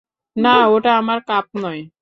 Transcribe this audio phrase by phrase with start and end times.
[0.35, 1.81] না, ওটা আপনার কাপ নয়!